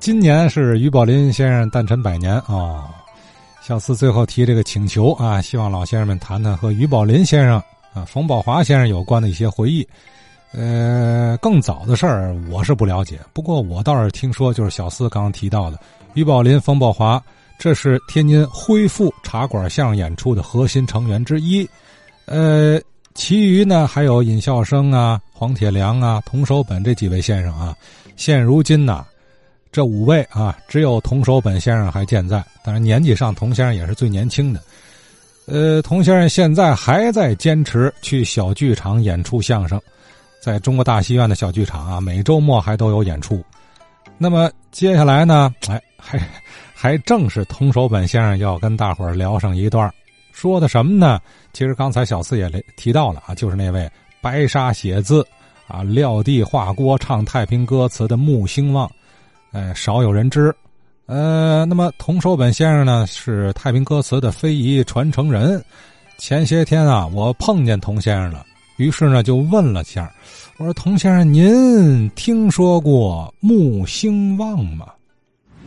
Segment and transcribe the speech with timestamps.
[0.00, 2.88] 今年是于宝林先生诞辰百年啊！
[3.60, 9.86] 小四最后提这个请求啊，希望老先生们谈谈和于宝林先生啊、冯宝华先生有关的一些回忆。
[10.52, 15.78] 呃，更早的事儿我是不了解，不过我倒是听说，就是小四刚刚提到的
[16.14, 17.22] 于宝林、冯宝华，
[17.58, 21.68] 这是天津恢复茶馆相声演出的核心成员之一。
[22.24, 22.80] 呃，
[23.14, 27.76] 其余呢还有尹笑生啊、黄铁良啊、童守本这几位先生啊。
[28.16, 29.04] 现如今呢。
[29.72, 34.60] 这五位啊，只有童守本先生还健在，当然年纪上童先生也是最年轻的。
[35.46, 39.80] 呃，童先生现在还在坚持去小剧场演出相声，
[40.40, 43.44] 在中国大戏院的小剧场啊，每周末还都有演出。
[44.18, 46.20] 那么接下来呢，哎，还
[46.74, 49.92] 还正是童守本先生要跟大伙儿聊上一段，
[50.32, 51.20] 说的什么呢？
[51.52, 53.88] 其实刚才小四也提到了啊，就是那位
[54.20, 55.24] 白沙写字
[55.68, 58.90] 啊，撂地画锅唱太平歌词的穆兴旺。
[59.52, 60.54] 呃，少有人知。
[61.06, 65.62] 呃，那么童守本先生呢，是太平歌词的非遗传承人。
[66.18, 68.44] 前些天啊，我碰见童先生了，
[68.76, 70.12] 于是呢就问了下，
[70.58, 74.86] 我说：“童先生，您听说过穆兴旺吗？”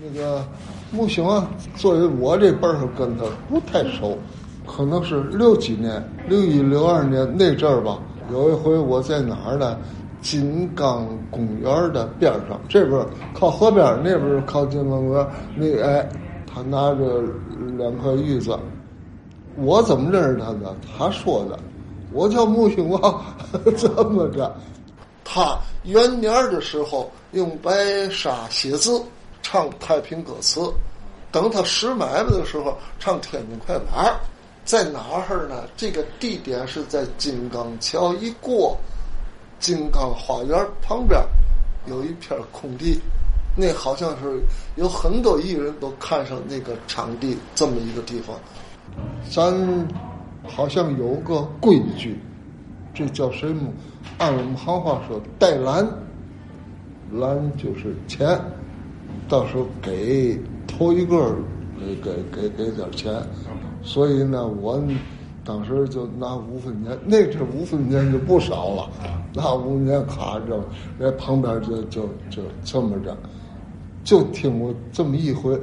[0.02, 0.48] 那个
[0.92, 1.46] 穆兴旺，
[1.76, 4.18] 作为我这辈儿跟他不太熟，
[4.66, 8.00] 可能是六几年、六一、六二年那阵儿吧。
[8.32, 9.78] 有一回我在哪儿呢？
[10.24, 13.06] 金刚公园的边上，这边
[13.38, 15.28] 靠河边，那边靠金刚公园。
[15.56, 16.10] 那哎，
[16.48, 17.22] 他拿着
[17.78, 18.58] 两颗玉子，
[19.58, 20.76] 我怎么认识他的？
[20.98, 21.60] 他说的，
[22.14, 23.22] 我叫穆兴旺，
[23.76, 24.56] 怎么着？
[25.26, 27.72] 他元年的时候用白
[28.10, 29.02] 沙写字，
[29.42, 30.62] 唱太平歌词，
[31.32, 34.16] 等他使买卖的时候唱天津快板，
[34.64, 35.64] 在哪儿呢？
[35.76, 38.78] 这个地点是在金刚桥一过。
[39.64, 41.18] 金刚花园旁边
[41.88, 43.00] 有一片空地，
[43.56, 44.44] 那好像是
[44.76, 48.36] 有很多艺人都看上那个场地这么一个地方。
[49.32, 49.88] 咱
[50.46, 52.20] 好像有个规矩，
[52.94, 53.72] 这叫什么？
[54.18, 55.88] 按我们行话说，带蓝，
[57.14, 58.38] 蓝就是钱，
[59.30, 61.34] 到时候给头一个
[61.80, 63.14] 给给给给点钱。
[63.82, 64.84] 所以呢，我。
[65.46, 68.90] 当时就拿五分钱，那阵五分钱就不少了，
[69.34, 70.64] 拿五分钱卡着，
[70.98, 73.14] 在旁边就就就这么着，
[74.06, 75.60] 就听我这么一回，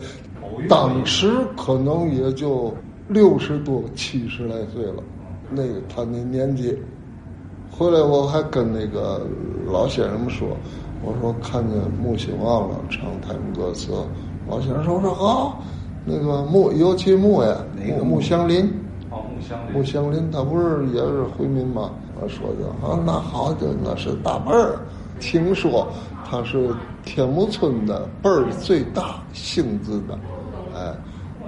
[0.68, 2.74] 当时可能也就
[3.08, 5.02] 六十多七十来岁了，
[5.50, 6.76] 那个他那年纪，
[7.70, 9.26] 回来我还跟那个
[9.66, 10.46] 老先生们说，
[11.02, 13.92] 我说看见穆兴旺了唱太平歌词，
[14.46, 15.56] 老先生说我说啊，
[16.04, 17.56] 那个穆尤其穆呀，
[17.98, 18.70] 穆穆祥林。
[19.72, 21.90] 穆祥林他不是也是回民吗？
[22.20, 24.78] 我说的啊，那好的那是大辈儿。
[25.18, 25.86] 听说
[26.28, 26.74] 他是
[27.04, 30.18] 天目村的辈儿最大性子的，
[30.74, 30.94] 哎，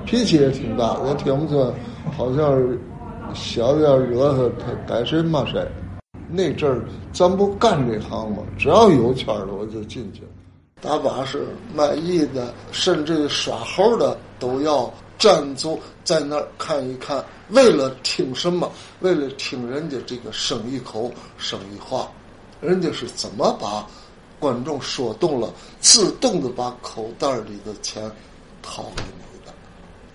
[0.04, 0.98] 脾气也挺大。
[1.04, 1.72] 在天目村
[2.16, 2.78] 好像是
[3.34, 5.66] 小点惹他，他该谁骂谁。
[6.28, 8.42] 那阵儿咱不干这行吗？
[8.59, 10.22] 只要有钱的我就进去。
[10.80, 14.92] 打把式卖艺的，甚至耍猴的都要。
[15.22, 18.69] 站住在那儿看一看，为了听什么？
[18.99, 22.10] 为了听人家这个生一口生一话，
[22.60, 23.87] 人家是怎么把
[24.41, 28.10] 观众说动了，自动的把口袋里的钱
[28.62, 29.55] 掏给你的。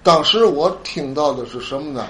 [0.03, 2.05] 当时我听到的是什么呢？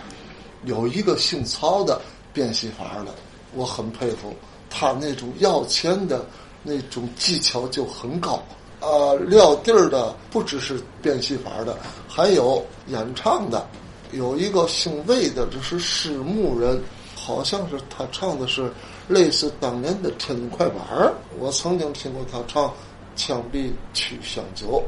[0.66, 2.02] 有一个姓曹的
[2.34, 3.14] 变戏法的，
[3.54, 4.34] 我很佩服
[4.72, 6.26] 他那种要钱的
[6.64, 8.44] 那种技巧就很高。
[8.80, 11.76] 呃，撂地儿的不只是变戏法的，
[12.08, 13.66] 还有演唱的。
[14.12, 16.80] 有一个姓魏的，这是师牧人，
[17.16, 18.72] 好像是他唱的是
[19.08, 21.14] 类似当年的天津快板儿。
[21.40, 22.66] 我曾经听过他唱
[23.16, 24.82] 《枪毙曲香酒》，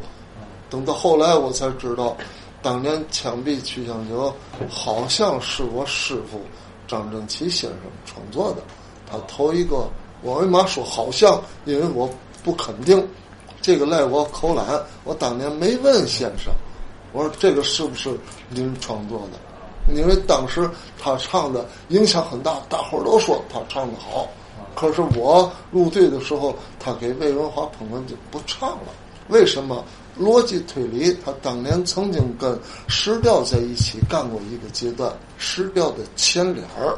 [0.71, 2.15] 等到后来我才知道，
[2.61, 4.33] 当年《枪毙曲香酒》
[4.69, 6.39] 好像是我师傅
[6.87, 8.61] 张正奇先生创作的。
[9.11, 9.89] 他头一个，
[10.21, 11.41] 我为嘛说好像？
[11.65, 12.07] 因为我
[12.43, 13.05] 不肯定。
[13.61, 14.65] 这个赖我口懒，
[15.03, 16.53] 我当年没问先生，
[17.11, 18.09] 我说这个是不是
[18.49, 19.93] 您创作的？
[19.95, 24.27] 因为当时他唱的影响很大，大伙儿都说他唱的好。
[24.75, 28.93] 可是我入队的时候，他给魏文华捧哏就不唱了。
[29.27, 29.83] 为什么？
[30.19, 32.59] 逻辑推理，他当年曾经跟
[32.89, 36.97] 石调在一起干过一个阶段，石调的前脸儿，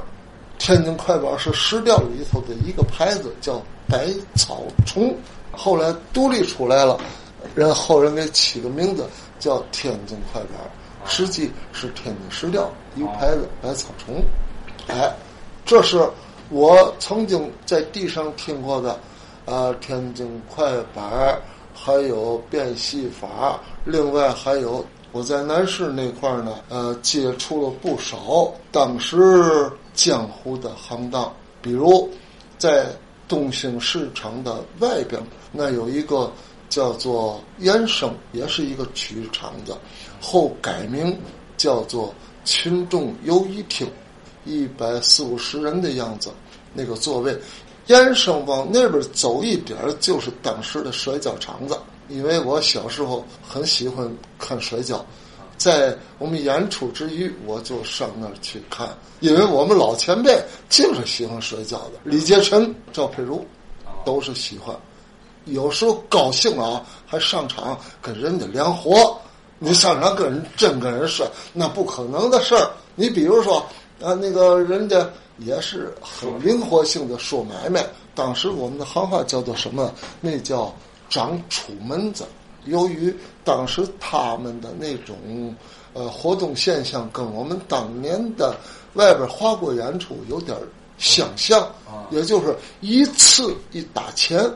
[0.58, 5.16] 天津快板是石调里头的一个牌子，叫百草虫。
[5.52, 6.98] 后来独立出来了，
[7.56, 9.06] 人后人给起个名字
[9.40, 10.52] 叫天津快板，
[11.06, 14.24] 实际是天津石雕一个牌子百草虫。
[14.88, 15.14] 哎，
[15.66, 16.10] 这是
[16.50, 19.00] 我曾经在地上听过的，
[19.46, 21.40] 呃，天津快板
[21.74, 31.32] 还有变戏法，另外还有我在南市那块儿呢，呃，接触了不少当时江湖的行当，
[31.62, 32.10] 比如
[32.58, 32.88] 在
[33.32, 35.18] 东兴市场的外边，
[35.54, 36.30] 那有一个
[36.68, 39.74] 叫做延生，也是一个曲场子，
[40.20, 41.18] 后改名
[41.56, 42.14] 叫做
[42.44, 43.88] 群众游艺厅，
[44.44, 46.30] 一百四五十人的样子，
[46.74, 47.40] 那个座位。
[47.88, 51.80] 延伸往那边走一点就是当时的摔跤场子。
[52.10, 55.06] 因为我小时候很喜欢看摔跤，
[55.62, 58.90] 在我们演出之余，我就上那儿去看。
[59.20, 63.46] 因为我们老前辈就是喜欢摔跤的，李杰臣、赵佩茹
[64.04, 64.76] 都是喜欢。
[65.46, 69.16] 有时候高兴啊，还上场跟人家连活。
[69.60, 72.72] 你上场跟人真跟人摔，那不可能的事儿。
[72.96, 73.60] 你比如说
[74.02, 75.08] 啊，那个人家。
[75.38, 77.84] 也是很灵活性的说买卖。
[78.14, 79.92] 当时我们的行话叫做什么？
[80.20, 80.72] 那叫
[81.10, 82.26] 长出门子。
[82.66, 85.56] 由于当时他们的那种
[85.94, 88.56] 呃活动现象跟我们当年的
[88.94, 90.58] 外边花国演出有点
[90.98, 91.68] 相像，
[92.12, 94.50] 也就是一次一打钱。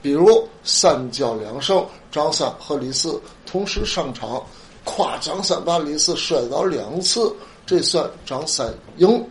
[0.00, 4.40] 比如三教两胜，张三和李四同时上场，
[4.84, 7.34] 夸张三把李四摔倒两次，
[7.66, 9.26] 这算张三赢。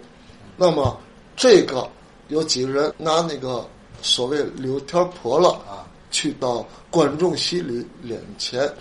[0.58, 1.00] 那么，
[1.38, 1.90] 这个
[2.28, 3.66] 有几个人拿那个
[4.02, 8.72] 所谓柳条破了啊，去到观众席里敛钱，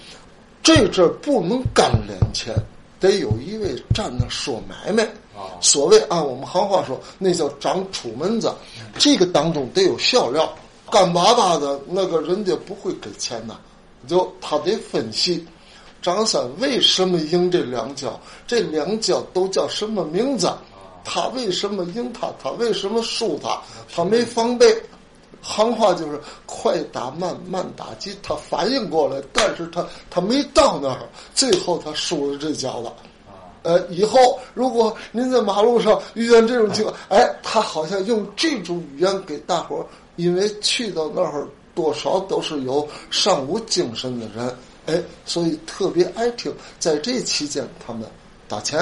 [0.62, 2.54] 这阵不能干敛钱，
[2.98, 5.58] 得有一位站那说买卖啊。
[5.60, 8.52] 所谓按我们行话说，那叫长出门子。
[8.98, 10.52] 这个当中得有笑料，
[10.90, 13.56] 干巴巴的那个人家不会给钱呐，
[14.06, 15.44] 就他得分析
[16.00, 20.52] 张三为什么赢这两跤，这两跤都叫什么名字。
[21.04, 22.32] 他为什么赢他？
[22.42, 23.60] 他为什么输他？
[23.94, 24.66] 他没防备，
[25.46, 28.16] 行话就是快打慢，慢打急。
[28.22, 30.98] 他反应过来，但是他他没到那儿，
[31.34, 32.92] 最后他输了这跤了。
[33.62, 44.56] 呃，以后如果您在马路上遇见这种情况， 哎，他好像用这种语言给大伙儿，因为去到那儿多少都是有尚武精神的人，
[44.86, 46.52] 哎，所以特别爱听。
[46.78, 48.04] 在这期间，他们
[48.48, 48.80] 打钱。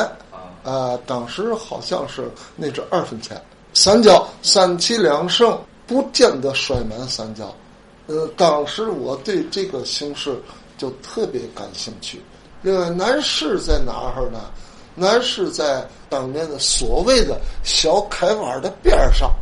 [0.63, 3.39] 啊，当时好像是那只二分钱，
[3.75, 7.55] 三角三七两胜，不见得摔满三角。
[8.07, 10.39] 呃，当时我对这个形式
[10.77, 12.21] 就特别感兴趣。
[12.63, 14.41] 另外，南市在哪儿呢？
[14.95, 19.35] 南市在当年的所谓的小开湾的边上，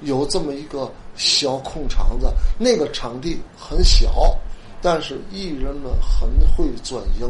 [0.00, 2.26] 有这么一个小空场子。
[2.58, 4.36] 那个场地很小，
[4.80, 7.28] 但是艺人们很会钻营，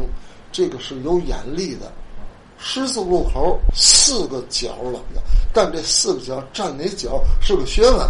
[0.51, 1.91] 这个是有眼力的。
[2.57, 4.99] 十字路口四个角了，
[5.53, 8.09] 但这四个角站哪角是个学问。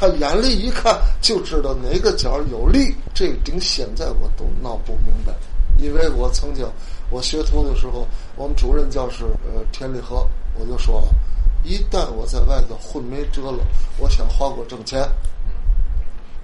[0.00, 2.96] 他眼里一看就知道哪个角有利。
[3.12, 5.34] 这个顶现在我都闹不明白，
[5.76, 6.66] 因为我曾经
[7.10, 10.26] 我学徒的时候，我们主任教师呃田立和
[10.58, 11.08] 我就说了，
[11.64, 13.58] 一旦我在外头混没辙了，
[13.98, 15.06] 我想花国挣钱，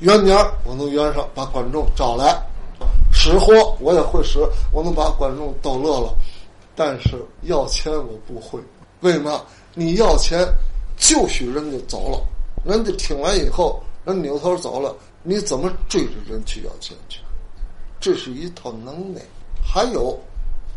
[0.01, 2.39] 元年我能圆上，把观众招来，
[3.11, 4.39] 使活我也会使，
[4.71, 6.15] 我能把观众逗乐了。
[6.75, 8.61] 但是要钱我不会，
[9.01, 9.43] 为什么？
[9.73, 10.47] 你要钱，
[10.99, 12.23] 就许人家走了，
[12.67, 17.21] 人家听完以后，人扭头走了，你怎么追着人去要钱去？
[18.01, 19.21] 这是一套能耐。
[19.63, 20.19] 还有，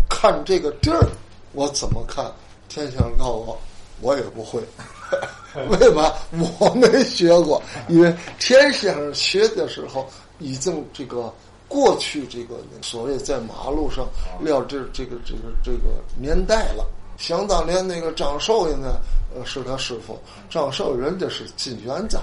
[0.08, 1.08] 看这个地儿，
[1.54, 2.32] 我怎么看？
[2.68, 3.62] 天先生告诉我，
[4.02, 4.62] 我也不会。
[5.70, 6.14] 为什么？
[6.60, 11.34] 我没学过，因为天先生学的时候已经这个。
[11.68, 14.10] 过去这个所谓在马路上
[14.42, 16.84] 撂这这个这个这个年代了。
[17.20, 19.00] 想当年那个张寿爷呢，
[19.36, 20.18] 呃，是他师傅。
[20.50, 22.18] 张寿人家是金元子，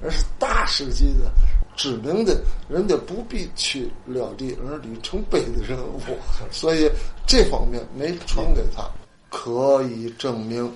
[0.00, 1.32] 那是大师级的、
[1.74, 6.00] 知名的，人家不必去撂地，而里程碑的人物，
[6.52, 6.88] 所以
[7.26, 8.88] 这方面没传给他。
[9.30, 10.70] 可以证明，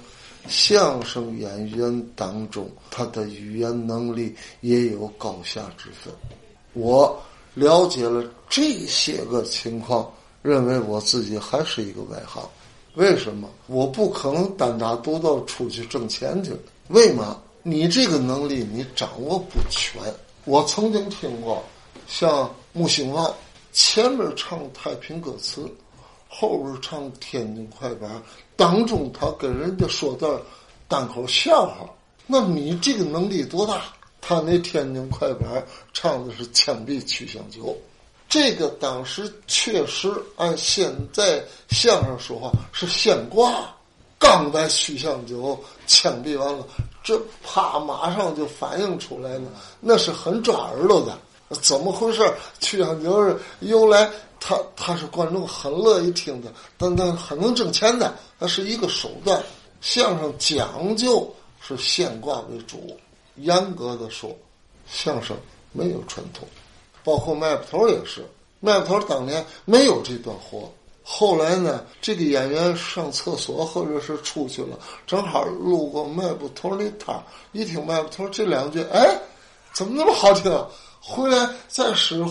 [0.49, 6.13] 相声演员当中他的语言能力也有高下之分。
[6.73, 7.23] 我。
[7.55, 10.09] 了解了这些个情况，
[10.41, 12.49] 认为我自己还是一个外行。
[13.01, 13.49] 为什么？
[13.67, 16.53] 我不可能单打独斗出去挣钱去。
[16.89, 17.41] 为嘛？
[17.63, 20.03] 你这个能力你掌握不全。
[20.45, 21.65] 我曾经听过，
[22.07, 23.35] 像木星旺
[23.73, 25.67] 前面唱太平歌词，
[26.29, 28.23] 后边唱天津快板，
[28.55, 30.39] 当中他跟人家说段
[30.87, 31.89] 单口笑话。
[32.27, 33.81] 那你这个能力多大？
[34.21, 35.65] 他那天津快板
[35.95, 37.63] 唱的是《枪毙曲香酒》，
[38.31, 43.75] 这个当时确实按现在相声说话是现挂，
[44.21, 45.59] 刚把曲项九
[45.89, 46.65] 枪毙完了，
[47.03, 51.19] 这啪马上就反应出来了，那是很抓耳朵的。
[51.61, 52.23] 怎么回事？
[52.61, 54.09] 曲江景是由来，
[54.39, 59.43] 他他是观众很乐意听的，但但很能挣钱的，那是一个手段。
[59.81, 61.29] 相声讲究
[61.61, 62.97] 是现挂为主，
[63.35, 64.31] 严格的说，
[64.87, 65.37] 相声
[65.73, 66.47] 没有传统，
[67.03, 68.25] 包括卖布头也是，
[68.61, 70.71] 卖布头当年没有这段活。
[71.03, 79.19] 后来呢，这个演员上厕所或者是出去了，正好路过卖布头那摊儿，一听卖布头这两句，哎，
[79.73, 80.53] 怎么那么好听？
[81.01, 82.25] 回来再使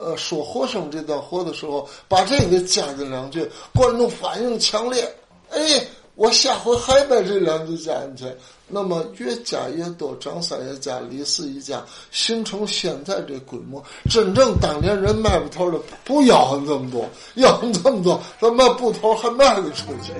[0.00, 5.02] 呃说活生这段活的时候，把这个加进两句，观众反应强烈，
[5.50, 5.84] 哎。
[6.22, 8.24] 我下回还把这两句加进去，
[8.68, 13.82] 那么越加越多，张三一家、李四一家，形成现在这规模。
[14.08, 20.12] 真正当年人卖布头的不要这么多，要这么多，咱卖布头还卖得出去。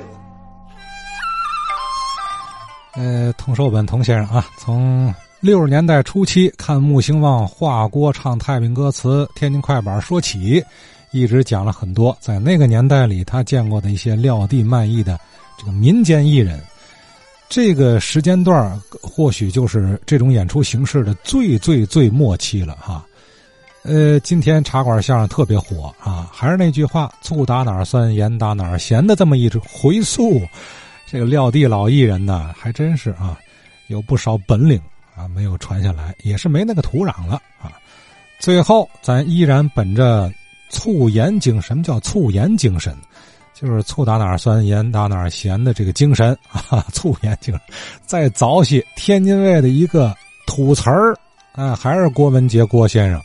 [2.94, 10.64] 呃，童寿本童先生啊，从六十年代初期看木兴旺画锅唱太平歌词、天津快板说起，
[11.12, 15.16] 一直讲了很多在那个年代里他见过的一些撂地卖艺的。
[15.62, 16.60] 这个民间艺人，
[17.48, 23.06] 这个时间段或许就是这种演出形式的最最最末期了哈。
[23.84, 30.42] 呃，今天茶馆相声特别火啊，还是那句话，醋打哪儿酸，盐打哪儿咸的这么一直回溯。
[31.06, 33.38] 这个撂地老艺人呢，还真是啊，
[33.86, 34.80] 有不少本领
[35.14, 37.70] 啊，没有传下来，也是没那个土壤了啊。
[38.40, 40.28] 最后，咱依然本着
[40.70, 42.96] 醋盐精神，什么叫醋盐精神？
[43.62, 47.56] 就是醋打哪儿酸，盐打哪儿咸的这个精神 啊，醋盐精。
[48.04, 50.12] 再早些，天津卫的一个
[50.48, 51.14] 土词儿，
[51.52, 53.22] 啊，还是郭文杰郭先生